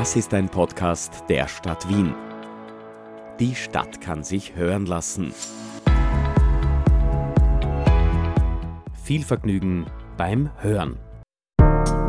[0.00, 2.14] Das ist ein Podcast der Stadt Wien.
[3.38, 5.34] Die Stadt kann sich hören lassen.
[9.04, 9.84] Viel Vergnügen
[10.16, 10.96] beim Hören.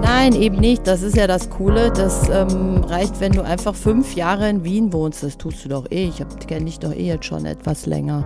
[0.02, 0.88] Nein, eben nicht.
[0.88, 1.92] Das ist ja das Coole.
[1.92, 5.22] Das ähm, reicht, wenn du einfach fünf Jahre in Wien wohnst.
[5.24, 6.06] Das tust du doch eh.
[6.06, 8.26] Ich kenne dich doch eh jetzt schon etwas länger.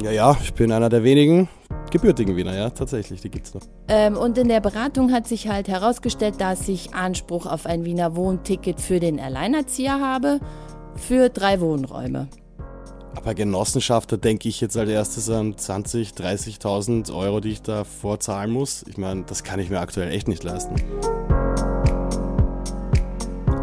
[0.00, 1.48] Ja, ja, ich bin einer der wenigen
[1.92, 3.62] gebürtigen Wiener, ja, tatsächlich, die gibt es noch.
[3.86, 8.16] Ähm, und in der Beratung hat sich halt herausgestellt, dass ich Anspruch auf ein Wiener
[8.16, 10.40] Wohnticket für den Alleinerzieher habe,
[10.96, 12.28] für drei Wohnräume.
[13.14, 17.84] Aber Genossenschaft, da denke ich jetzt als erstes an 20.000, 30.000 Euro, die ich da
[17.84, 18.84] vorzahlen muss.
[18.88, 20.74] Ich meine, das kann ich mir aktuell echt nicht leisten.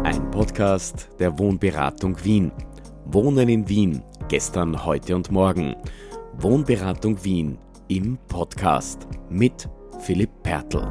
[0.04, 2.52] Ein Podcast der Wohnberatung Wien.
[3.06, 5.74] Wohnen in Wien, gestern, heute und morgen.
[6.38, 7.58] Wohnberatung Wien
[7.90, 9.68] im Podcast mit
[9.98, 10.86] Philipp Pertl.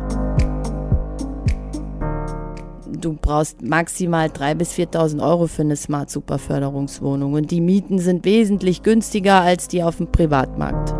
[2.99, 7.99] Du brauchst maximal 3.000 bis 4.000 Euro für eine Smart Super Förderungswohnung und die Mieten
[7.99, 10.93] sind wesentlich günstiger als die auf dem Privatmarkt.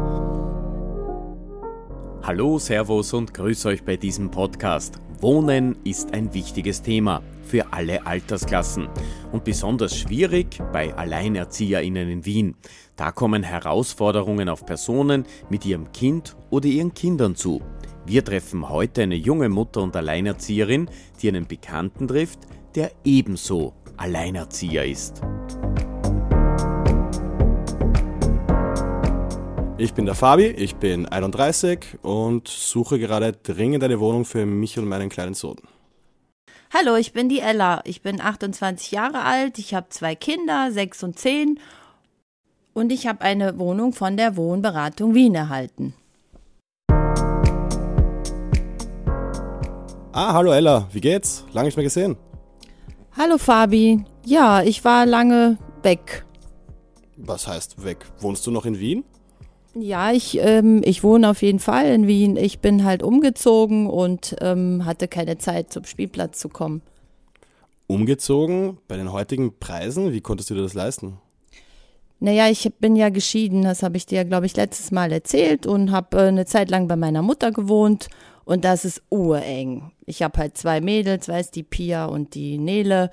[2.23, 5.01] Hallo, Servus und grüß euch bei diesem Podcast.
[5.21, 8.87] Wohnen ist ein wichtiges Thema für alle Altersklassen
[9.33, 12.55] und besonders schwierig bei Alleinerzieherinnen in Wien.
[12.95, 17.61] Da kommen Herausforderungen auf Personen mit ihrem Kind oder ihren Kindern zu.
[18.05, 20.89] Wir treffen heute eine junge Mutter und Alleinerzieherin,
[21.21, 22.39] die einen Bekannten trifft,
[22.75, 25.21] der ebenso Alleinerzieher ist.
[29.81, 34.77] Ich bin der Fabi, ich bin 31 und suche gerade dringend eine Wohnung für mich
[34.77, 35.55] und meinen kleinen Sohn.
[36.73, 37.79] Hallo, ich bin die Ella.
[37.85, 41.61] Ich bin 28 Jahre alt, ich habe zwei Kinder, sechs und zehn
[42.73, 45.93] und ich habe eine Wohnung von der Wohnberatung Wien erhalten.
[50.11, 51.45] Ah, hallo Ella, wie geht's?
[51.53, 52.17] Lange nicht mehr gesehen.
[53.15, 54.03] Hallo Fabi.
[54.25, 56.25] Ja, ich war lange weg.
[57.15, 58.05] Was heißt weg?
[58.19, 59.05] Wohnst du noch in Wien?
[59.75, 62.37] Ja, ich, ähm, ich wohne auf jeden Fall in Wien.
[62.37, 66.81] Ich bin halt umgezogen und ähm, hatte keine Zeit, zum Spielplatz zu kommen.
[67.87, 68.77] Umgezogen?
[68.87, 70.11] Bei den heutigen Preisen?
[70.11, 71.17] Wie konntest du dir das leisten?
[72.19, 75.91] Naja, ich bin ja geschieden, das habe ich dir, glaube ich, letztes Mal erzählt und
[75.91, 78.09] habe äh, eine Zeit lang bei meiner Mutter gewohnt
[78.43, 79.91] und das ist ureng.
[80.05, 83.09] Ich habe halt zwei Mädels, weiß die Pia und die Nele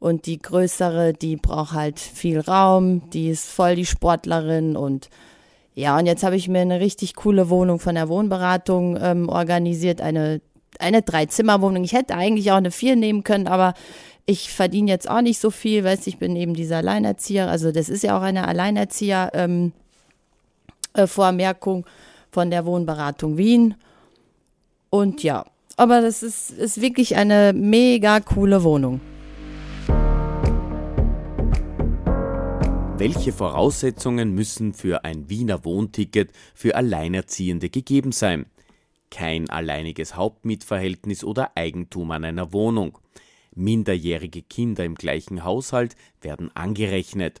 [0.00, 5.08] und die größere, die braucht halt viel Raum, die ist voll die Sportlerin und
[5.78, 10.00] ja, und jetzt habe ich mir eine richtig coole Wohnung von der Wohnberatung ähm, organisiert,
[10.00, 10.40] eine
[10.80, 11.84] eine Dreizimmerwohnung.
[11.84, 13.74] Ich hätte eigentlich auch eine vier nehmen können, aber
[14.26, 17.88] ich verdiene jetzt auch nicht so viel, weißt ich bin eben dieser Alleinerzieher, also das
[17.88, 19.72] ist ja auch eine Alleinerzieher ähm,
[20.94, 21.86] äh, Vormerkung
[22.30, 23.76] von der Wohnberatung Wien.
[24.90, 25.44] Und ja,
[25.76, 29.00] aber das ist, ist wirklich eine mega coole Wohnung.
[32.98, 38.46] Welche Voraussetzungen müssen für ein Wiener Wohnticket für Alleinerziehende gegeben sein?
[39.08, 42.98] Kein alleiniges Hauptmietverhältnis oder Eigentum an einer Wohnung.
[43.54, 47.40] Minderjährige Kinder im gleichen Haushalt werden angerechnet.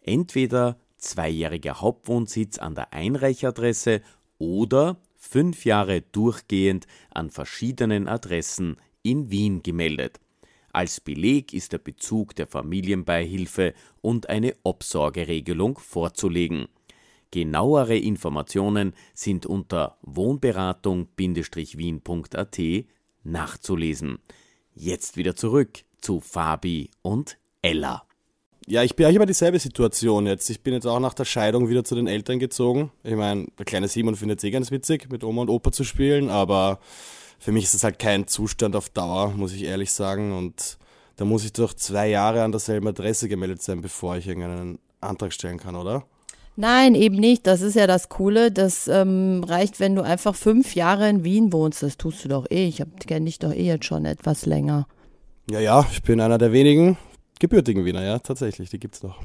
[0.00, 4.02] Entweder zweijähriger Hauptwohnsitz an der Einreichadresse
[4.38, 10.18] oder fünf Jahre durchgehend an verschiedenen Adressen in Wien gemeldet.
[10.76, 13.72] Als Beleg ist der Bezug der Familienbeihilfe
[14.02, 16.66] und eine Obsorgeregelung vorzulegen.
[17.30, 22.60] Genauere Informationen sind unter wohnberatung-wien.at
[23.24, 24.18] nachzulesen.
[24.74, 28.02] Jetzt wieder zurück zu Fabi und Ella.
[28.66, 30.50] Ja, ich bin eigentlich immer dieselbe Situation jetzt.
[30.50, 32.92] Ich bin jetzt auch nach der Scheidung wieder zu den Eltern gezogen.
[33.02, 35.84] Ich meine, der kleine Simon findet es eh ganz witzig, mit Oma und Opa zu
[35.84, 36.80] spielen, aber
[37.38, 40.36] für mich ist es halt kein Zustand auf Dauer, muss ich ehrlich sagen.
[40.36, 40.78] Und
[41.16, 45.32] da muss ich doch zwei Jahre an derselben Adresse gemeldet sein, bevor ich irgendeinen Antrag
[45.32, 46.04] stellen kann, oder?
[46.56, 47.46] Nein, eben nicht.
[47.46, 48.50] Das ist ja das Coole.
[48.50, 51.82] Das ähm, reicht, wenn du einfach fünf Jahre in Wien wohnst.
[51.82, 52.66] Das tust du doch eh.
[52.66, 54.86] Ich kenne dich doch eh jetzt schon etwas länger.
[55.50, 56.96] Ja, ja, ich bin einer der wenigen
[57.38, 58.70] gebürtigen Wiener, ja, tatsächlich.
[58.70, 59.20] Die gibt's noch.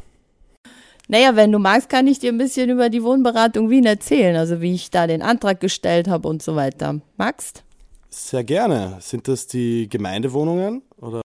[1.08, 4.36] Naja, wenn du magst, kann ich dir ein bisschen über die Wohnberatung Wien erzählen.
[4.36, 7.00] Also wie ich da den Antrag gestellt habe und so weiter.
[7.18, 7.64] Magst?
[8.14, 8.98] Sehr gerne.
[9.00, 11.22] Sind das die Gemeindewohnungen oder?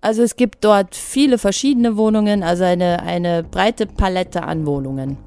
[0.00, 5.18] Also es gibt dort viele verschiedene Wohnungen, also eine, eine breite Palette an Wohnungen.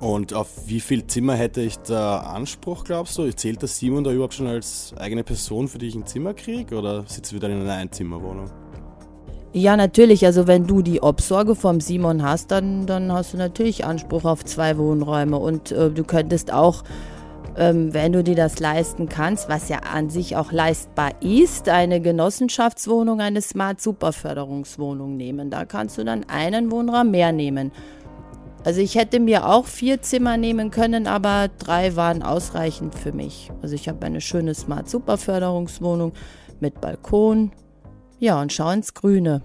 [0.00, 3.28] Und auf wie viel Zimmer hätte ich da Anspruch, glaubst du?
[3.32, 6.76] Zählt das Simon da überhaupt schon als eigene Person, für die ich ein Zimmer kriege?
[6.76, 8.48] Oder sitzt dann in einer Einzimmerwohnung?
[9.52, 10.24] Ja, natürlich.
[10.24, 14.44] Also wenn du die Obsorge vom Simon hast, dann, dann hast du natürlich Anspruch auf
[14.44, 15.36] zwei Wohnräume.
[15.36, 16.84] Und äh, du könntest auch
[17.58, 22.00] ähm, wenn du dir das leisten kannst, was ja an sich auch leistbar ist, eine
[22.00, 25.50] Genossenschaftswohnung, eine Smart Super Förderungswohnung nehmen.
[25.50, 27.72] Da kannst du dann einen Wohnraum mehr nehmen.
[28.64, 33.50] Also ich hätte mir auch vier Zimmer nehmen können, aber drei waren ausreichend für mich.
[33.60, 36.12] Also ich habe eine schöne Smart Super Förderungswohnung
[36.60, 37.52] mit Balkon.
[38.20, 39.42] Ja, und schau ins Grüne.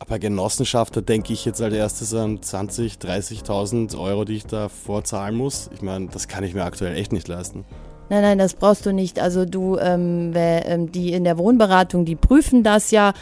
[0.00, 4.68] Aber Genossenschaft, da denke ich jetzt als erstes an 20, 30.000 Euro, die ich da
[4.68, 5.70] vorzahlen muss.
[5.74, 7.64] Ich meine, das kann ich mir aktuell echt nicht leisten.
[8.10, 9.20] Nein, nein, das brauchst du nicht.
[9.20, 13.12] Also du, ähm, ähm, die in der Wohnberatung, die prüfen das ja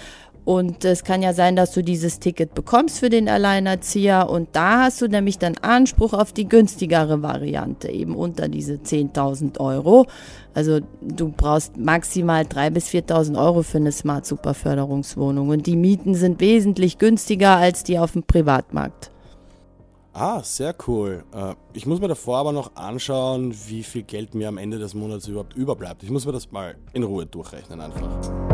[0.47, 4.85] und es kann ja sein, dass du dieses Ticket bekommst für den Alleinerzieher und da
[4.85, 10.07] hast du nämlich dann Anspruch auf die günstigere Variante, eben unter diese 10.000 Euro.
[10.55, 15.75] Also du brauchst maximal 3.000 bis 4.000 Euro für eine Smart Super Förderungswohnung und die
[15.75, 19.11] Mieten sind wesentlich günstiger als die auf dem Privatmarkt.
[20.13, 21.25] Ah, sehr cool.
[21.35, 24.95] Äh, ich muss mir davor aber noch anschauen, wie viel Geld mir am Ende des
[24.95, 26.05] Monats überhaupt überbleibt.
[26.05, 28.46] Ich muss mir das mal in Ruhe durchrechnen einfach.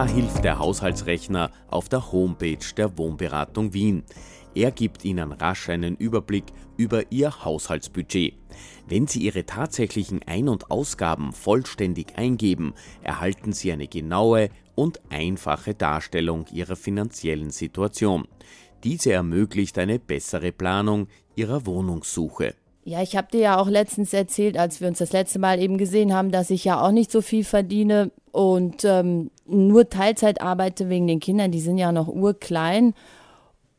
[0.00, 4.02] Da hilft der Haushaltsrechner auf der Homepage der Wohnberatung Wien.
[4.54, 6.44] Er gibt Ihnen rasch einen Überblick
[6.78, 8.32] über Ihr Haushaltsbudget.
[8.88, 15.74] Wenn Sie Ihre tatsächlichen Ein- und Ausgaben vollständig eingeben, erhalten Sie eine genaue und einfache
[15.74, 18.26] Darstellung Ihrer finanziellen Situation.
[18.84, 22.54] Diese ermöglicht eine bessere Planung Ihrer Wohnungssuche.
[22.84, 25.76] Ja, ich habe dir ja auch letztens erzählt, als wir uns das letzte Mal eben
[25.76, 30.88] gesehen haben, dass ich ja auch nicht so viel verdiene und ähm, nur Teilzeit arbeite
[30.88, 31.50] wegen den Kindern.
[31.50, 32.94] Die sind ja noch urklein.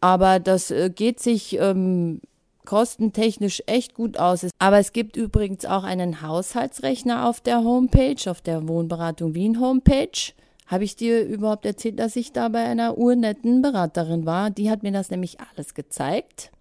[0.02, 2.22] Aber das äh, geht sich ähm,
[2.66, 4.48] kostentechnisch echt gut aus.
[4.60, 10.34] Aber es gibt übrigens auch einen Haushaltsrechner auf der Homepage, auf der Wohnberatung Wien Homepage.
[10.68, 14.50] Habe ich dir überhaupt erzählt, dass ich da bei einer urnetten Beraterin war?
[14.50, 16.52] Die hat mir das nämlich alles gezeigt.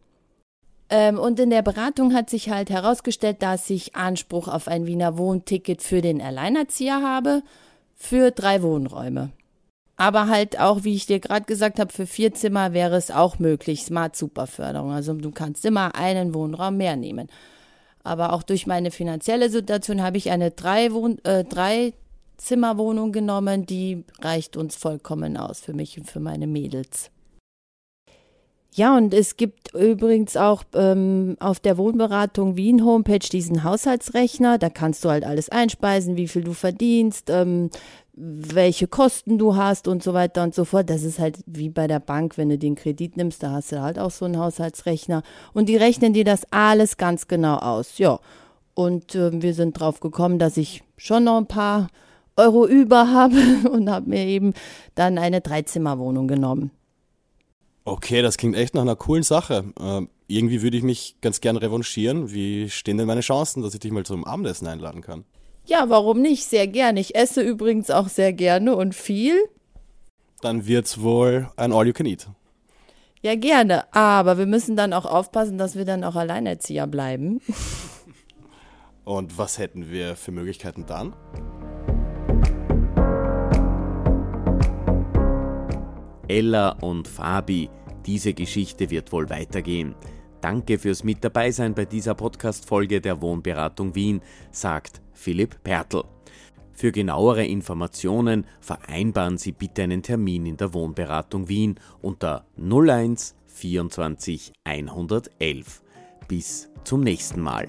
[0.91, 5.17] Ähm, und in der Beratung hat sich halt herausgestellt, dass ich Anspruch auf ein Wiener
[5.17, 7.43] Wohnticket für den Alleinerzieher habe,
[8.01, 9.31] für drei Wohnräume.
[9.97, 13.39] Aber halt auch, wie ich dir gerade gesagt habe, für vier Zimmer wäre es auch
[13.39, 14.91] möglich, Smart Super Förderung.
[14.91, 17.29] Also du kannst immer einen Wohnraum mehr nehmen.
[18.03, 21.93] Aber auch durch meine finanzielle Situation habe ich eine drei, Wohn äh, drei
[22.39, 27.11] Zimmerwohnung genommen, die reicht uns vollkommen aus für mich und für meine Mädels.
[28.73, 34.59] Ja, und es gibt übrigens auch ähm, auf der Wohnberatung Wien Homepage diesen Haushaltsrechner.
[34.59, 37.71] Da kannst du halt alles einspeisen, wie viel du verdienst, ähm,
[38.15, 40.89] welche Kosten du hast und so weiter und so fort.
[40.89, 43.81] Das ist halt wie bei der Bank, wenn du den Kredit nimmst, da hast du
[43.81, 45.23] halt auch so einen Haushaltsrechner.
[45.53, 47.99] Und die rechnen dir das alles ganz genau aus.
[47.99, 48.21] Ja,
[48.75, 51.89] und äh, wir sind drauf gekommen, dass ich schon noch ein paar
[52.37, 53.37] Euro über habe
[53.71, 54.55] und habe mir eben
[54.95, 56.71] dann eine Dreizimmerwohnung genommen.
[57.85, 59.73] Okay, das klingt echt nach einer coolen Sache.
[59.81, 62.33] Äh, irgendwie würde ich mich ganz gern revanchieren.
[62.33, 65.25] Wie stehen denn meine Chancen, dass ich dich mal zum Abendessen einladen kann?
[65.67, 66.45] Ja, warum nicht?
[66.45, 67.01] Sehr gerne.
[67.01, 69.37] Ich esse übrigens auch sehr gerne und viel.
[70.41, 72.29] Dann wird's wohl ein All You Can Eat.
[73.23, 73.93] Ja, gerne.
[73.95, 77.41] Aber wir müssen dann auch aufpassen, dass wir dann auch Alleinerzieher bleiben.
[79.05, 81.15] Und was hätten wir für Möglichkeiten dann?
[86.31, 87.69] Ella und Fabi.
[88.07, 89.97] Diese Geschichte wird wohl weitergehen.
[90.41, 94.23] Danke fürs Mit dabei sein bei dieser Podcast-Folge der Wohnberatung Wien,
[94.53, 96.05] sagt Philipp Pertl.
[96.73, 104.53] Für genauere Informationen vereinbaren Sie bitte einen Termin in der Wohnberatung Wien unter 01 24
[104.63, 105.83] 111.
[106.29, 107.67] Bis zum nächsten Mal.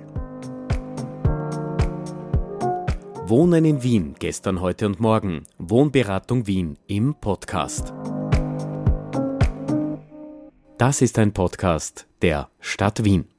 [3.25, 5.44] Wohnen in Wien, gestern, heute und morgen.
[5.58, 7.94] Wohnberatung Wien im Podcast.
[10.82, 13.31] Das ist ein Podcast der Stadt Wien.